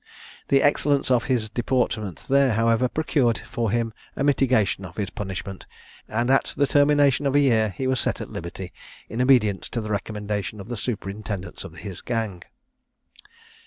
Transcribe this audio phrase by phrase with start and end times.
[0.47, 5.67] The excellence of his deportment there, however, procured for him a mitigation of his punishment,
[6.07, 8.73] and at the termination of a year he was set at liberty,
[9.09, 12.41] in obedience to the recommendation of the superintendants of his gang.